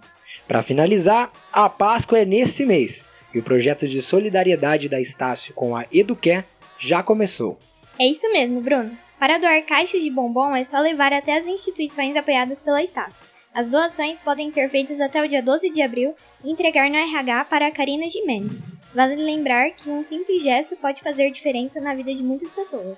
Para 0.47 0.63
finalizar, 0.63 1.33
a 1.51 1.71
Páscoa 1.71 2.19
é 2.19 2.27
nesse 2.27 2.67
mês 2.67 3.07
e 3.33 3.39
o 3.39 3.43
projeto 3.43 3.89
de 3.89 4.03
solidariedade 4.03 4.91
da 4.91 5.01
Estácio 5.01 5.55
com 5.55 5.75
a 5.75 5.87
Eduquer 5.91 6.45
já 6.79 7.03
começou. 7.03 7.59
É 7.99 8.07
isso 8.07 8.31
mesmo, 8.31 8.61
Bruno. 8.61 8.91
Para 9.19 9.39
doar 9.39 9.63
caixas 9.63 10.03
de 10.03 10.11
bombom 10.11 10.55
é 10.55 10.65
só 10.65 10.81
levar 10.81 11.15
até 11.15 11.39
as 11.39 11.47
instituições 11.47 12.15
apoiadas 12.15 12.59
pela 12.59 12.83
Estácio. 12.83 13.28
As 13.55 13.69
doações 13.69 14.21
podem 14.21 14.53
ser 14.53 14.71
feitas 14.71 15.01
até 15.01 15.23
o 15.23 15.29
dia 15.29 15.43
12 15.43 15.71
de 15.71 15.83
abril 15.83 16.15
e 16.45 16.51
entregar 16.51 16.89
no 16.91 16.97
RH 16.97 17.47
para 17.47 17.67
a 17.67 17.73
Karina 17.73 18.09
Gimenez. 18.09 18.53
Vale 18.95 19.17
lembrar 19.17 19.71
que 19.71 19.89
um 19.91 20.03
simples 20.03 20.43
gesto 20.43 20.77
pode 20.77 21.03
fazer 21.03 21.31
diferença 21.31 21.81
na 21.81 21.95
vida 21.95 22.15
de 22.15 22.23
muitas 22.23 22.53
pessoas. 22.53 22.97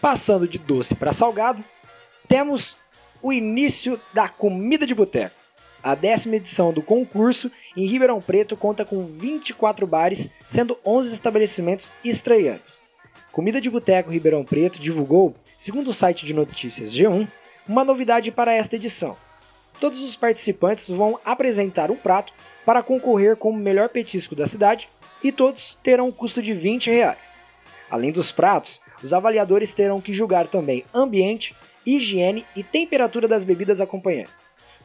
Passando 0.00 0.48
de 0.48 0.58
doce 0.58 0.94
para 0.94 1.12
salgado, 1.12 1.62
temos 2.26 2.76
o 3.22 3.32
início 3.32 4.00
da 4.12 4.28
Comida 4.28 4.86
de 4.86 4.94
Boteco. 4.94 5.34
A 5.82 5.94
décima 5.94 6.36
edição 6.36 6.72
do 6.72 6.82
concurso 6.82 7.50
em 7.76 7.86
Ribeirão 7.86 8.20
Preto 8.20 8.56
conta 8.56 8.84
com 8.84 9.06
24 9.06 9.86
bares, 9.86 10.30
sendo 10.46 10.78
11 10.84 11.14
estabelecimentos 11.14 11.92
estreantes. 12.04 12.80
Comida 13.32 13.60
de 13.60 13.70
Boteco 13.70 14.10
Ribeirão 14.10 14.44
Preto 14.44 14.78
divulgou, 14.78 15.34
segundo 15.56 15.88
o 15.88 15.94
site 15.94 16.26
de 16.26 16.34
notícias 16.34 16.92
G1, 16.92 17.28
uma 17.66 17.84
novidade 17.84 18.30
para 18.32 18.52
esta 18.52 18.76
edição 18.76 19.16
todos 19.80 20.02
os 20.02 20.16
participantes 20.16 20.88
vão 20.88 21.18
apresentar 21.24 21.90
um 21.90 21.96
prato 21.96 22.32
para 22.64 22.82
concorrer 22.82 23.36
como 23.36 23.58
melhor 23.58 23.88
petisco 23.88 24.34
da 24.34 24.46
cidade 24.46 24.88
e 25.22 25.32
todos 25.32 25.78
terão 25.82 26.08
um 26.08 26.12
custo 26.12 26.42
de 26.42 26.52
20 26.52 26.90
reais. 26.90 27.34
Além 27.90 28.12
dos 28.12 28.30
pratos, 28.30 28.80
os 29.02 29.14
avaliadores 29.14 29.74
terão 29.74 30.00
que 30.00 30.12
julgar 30.12 30.46
também 30.46 30.84
ambiente, 30.92 31.54
higiene 31.86 32.44
e 32.54 32.62
temperatura 32.62 33.26
das 33.26 33.44
bebidas 33.44 33.80
acompanhantes. 33.80 34.34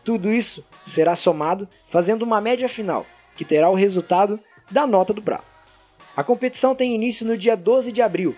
Tudo 0.03 0.31
isso 0.31 0.65
será 0.85 1.15
somado, 1.15 1.67
fazendo 1.89 2.23
uma 2.23 2.41
média 2.41 2.67
final, 2.69 3.05
que 3.35 3.45
terá 3.45 3.69
o 3.69 3.75
resultado 3.75 4.39
da 4.69 4.85
nota 4.85 5.13
do 5.13 5.21
prato. 5.21 5.45
A 6.15 6.23
competição 6.23 6.75
tem 6.75 6.93
início 6.93 7.25
no 7.25 7.37
dia 7.37 7.55
12 7.55 7.91
de 7.91 8.01
abril 8.01 8.35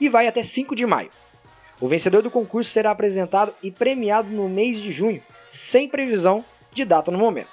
e 0.00 0.08
vai 0.08 0.26
até 0.26 0.42
5 0.42 0.74
de 0.74 0.86
maio. 0.86 1.10
O 1.80 1.88
vencedor 1.88 2.22
do 2.22 2.30
concurso 2.30 2.70
será 2.70 2.90
apresentado 2.90 3.52
e 3.62 3.70
premiado 3.70 4.28
no 4.30 4.48
mês 4.48 4.80
de 4.80 4.90
junho, 4.90 5.22
sem 5.56 5.88
previsão 5.88 6.44
de 6.72 6.84
data 6.84 7.10
no 7.10 7.18
momento. 7.18 7.48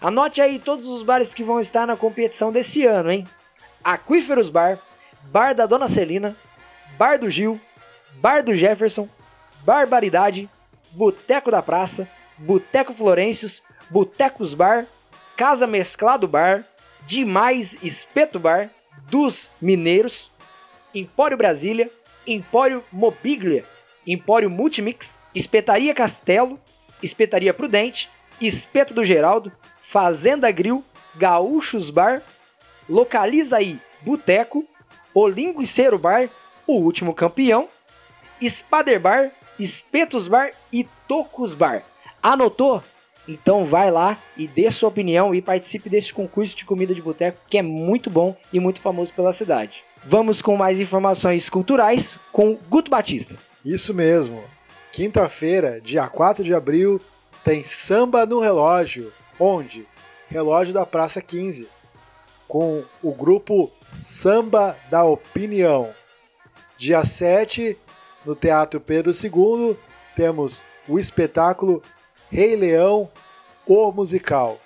Anote 0.00 0.40
aí 0.40 0.58
todos 0.58 0.86
os 0.86 1.02
bares 1.02 1.34
que 1.34 1.42
vão 1.42 1.58
estar 1.58 1.86
na 1.86 1.96
competição 1.96 2.52
desse 2.52 2.86
ano, 2.86 3.10
hein? 3.10 3.26
Aquíferos 3.82 4.50
Bar, 4.50 4.78
Bar 5.24 5.54
da 5.54 5.66
Dona 5.66 5.88
Celina, 5.88 6.36
Bar 6.96 7.18
do 7.18 7.30
Gil, 7.30 7.60
Bar 8.14 8.42
do 8.42 8.54
Jefferson, 8.54 9.08
Barbaridade, 9.64 10.48
Boteco 10.92 11.50
da 11.50 11.62
Praça, 11.62 12.08
Boteco 12.36 12.92
Florêncios, 12.92 13.62
Botecos 13.90 14.54
Bar, 14.54 14.86
Casa 15.36 15.66
Mesclado 15.66 16.28
Bar, 16.28 16.64
Demais 17.06 17.76
Espeto 17.82 18.38
Bar, 18.38 18.70
dos 19.08 19.52
Mineiros, 19.60 20.30
Empório 20.94 21.36
Brasília, 21.36 21.90
Empório 22.26 22.84
Mobiglia, 22.92 23.64
Empório 24.06 24.50
Multimix, 24.50 25.18
Espetaria 25.34 25.94
Castelo, 25.94 26.58
Espetaria 27.02 27.54
Prudente, 27.54 28.08
Espeto 28.40 28.94
do 28.94 29.04
Geraldo, 29.04 29.52
Fazenda 29.82 30.50
Grill, 30.50 30.84
Gaúchos 31.16 31.90
Bar, 31.90 32.22
Localiza 32.88 33.56
aí 33.56 33.78
Boteco, 34.02 34.64
O 35.12 35.26
Linguiceiro 35.26 35.98
Bar, 35.98 36.28
O 36.66 36.74
Último 36.74 37.14
Campeão, 37.14 37.68
Spader 38.42 39.00
Bar, 39.00 39.30
Espetos 39.58 40.28
Bar 40.28 40.52
e 40.72 40.86
Tocos 41.06 41.54
Bar. 41.54 41.82
Anotou? 42.22 42.82
Então 43.26 43.66
vai 43.66 43.90
lá 43.90 44.16
e 44.36 44.46
dê 44.48 44.70
sua 44.70 44.88
opinião 44.88 45.34
e 45.34 45.42
participe 45.42 45.90
deste 45.90 46.14
concurso 46.14 46.56
de 46.56 46.64
comida 46.64 46.94
de 46.94 47.02
boteco 47.02 47.38
que 47.48 47.58
é 47.58 47.62
muito 47.62 48.08
bom 48.08 48.34
e 48.52 48.58
muito 48.58 48.80
famoso 48.80 49.12
pela 49.12 49.32
cidade. 49.32 49.82
Vamos 50.04 50.40
com 50.40 50.56
mais 50.56 50.80
informações 50.80 51.50
culturais 51.50 52.16
com 52.32 52.56
Guto 52.70 52.90
Batista. 52.90 53.36
Isso 53.64 53.92
mesmo. 53.92 54.42
Quinta-feira, 54.98 55.80
dia 55.80 56.08
4 56.08 56.42
de 56.42 56.52
abril, 56.52 57.00
tem 57.44 57.62
Samba 57.62 58.26
no 58.26 58.40
Relógio. 58.40 59.12
Onde? 59.38 59.86
Relógio 60.28 60.74
da 60.74 60.84
Praça 60.84 61.22
15. 61.22 61.68
Com 62.48 62.82
o 63.00 63.12
grupo 63.12 63.70
Samba 63.96 64.76
da 64.90 65.04
Opinião. 65.04 65.94
Dia 66.76 67.04
7, 67.04 67.78
no 68.26 68.34
Teatro 68.34 68.80
Pedro 68.80 69.12
II, 69.12 69.78
temos 70.16 70.64
o 70.88 70.98
espetáculo 70.98 71.80
Rei 72.28 72.56
Leão, 72.56 73.08
o 73.64 73.92
musical. 73.92 74.58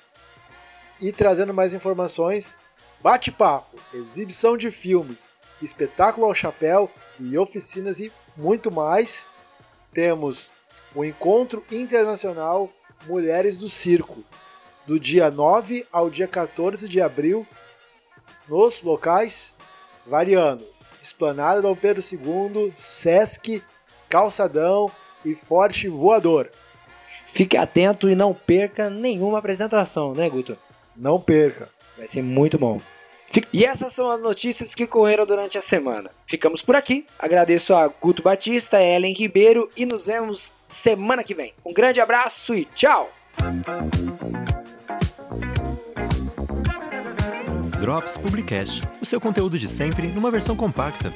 E 0.98 1.12
trazendo 1.12 1.53
mais 1.53 1.75
informações, 1.75 2.56
bate-papo, 3.03 3.76
exibição 3.92 4.56
de 4.56 4.71
filmes, 4.71 5.28
espetáculo 5.60 6.25
ao 6.25 6.34
chapéu 6.34 6.91
e 7.21 7.37
oficinas 7.37 8.00
e 8.00 8.10
muito 8.34 8.71
mais 8.71 9.26
temos 9.92 10.54
o 10.94 11.04
Encontro 11.04 11.64
Internacional 11.70 12.70
Mulheres 13.06 13.56
do 13.56 13.69
Circo, 13.69 14.25
do 14.86 14.98
dia 14.98 15.30
9 15.30 15.86
ao 15.92 16.10
dia 16.10 16.28
14 16.28 16.88
de 16.88 17.00
abril, 17.00 17.47
nos 18.48 18.82
locais 18.82 19.54
variando 20.06 20.64
Esplanada 21.00 21.62
Dom 21.62 21.75
Pedro 21.75 22.03
II, 22.03 22.72
Sesc, 22.75 23.62
Calçadão 24.08 24.91
e 25.25 25.34
Forte 25.34 25.88
Voador. 25.88 26.50
Fique 27.28 27.56
atento 27.56 28.09
e 28.09 28.14
não 28.14 28.34
perca 28.34 28.91
nenhuma 28.91 29.38
apresentação, 29.38 30.14
né, 30.14 30.28
Guto? 30.28 30.56
Não 30.97 31.20
perca. 31.20 31.69
Vai 31.97 32.06
ser 32.06 32.22
muito 32.22 32.59
bom. 32.59 32.80
E 33.53 33.65
essas 33.65 33.93
são 33.93 34.10
as 34.10 34.20
notícias 34.20 34.75
que 34.75 34.87
correram 34.87 35.25
durante 35.25 35.56
a 35.56 35.60
semana. 35.60 36.10
Ficamos 36.26 36.60
por 36.60 36.77
aqui. 36.77 37.07
Agradeço 37.18 37.74
a 37.74 37.89
Guto 37.89 38.22
Batista, 38.22 38.83
Ellen 38.83 39.15
Ribeiro 39.15 39.71
e 39.77 39.86
nos 39.86 40.07
vemos 40.07 40.54
semana 40.66 41.24
que 41.24 41.34
vem. 41.34 41.54
Um 41.65 41.72
grande 41.72 42.01
abraço 42.01 42.54
e 42.54 42.65
tchau! 42.74 43.12
Drops 47.80 48.16
Publicast, 48.16 48.80
o 49.01 49.07
seu 49.07 49.21
conteúdo 49.21 49.59
de 49.59 49.66
sempre 49.66 50.07
numa 50.07 50.30
versão 50.30 50.54
compacta. 50.54 51.12